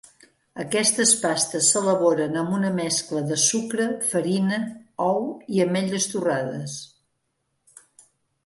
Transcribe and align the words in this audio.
Aquestes 0.61 1.11
pastes 1.25 1.67
s'elaboren 1.73 2.39
amb 2.41 2.55
una 2.59 2.71
mescla 2.79 3.23
de 3.33 3.37
sucre, 3.43 3.87
farina, 4.13 4.59
ou 5.09 5.31
i 5.59 5.63
ametlles 5.67 6.09
torrades. 6.15 6.79